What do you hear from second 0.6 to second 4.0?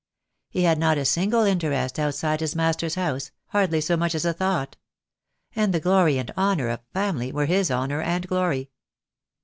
had not a single interest outside his master's house, hardly so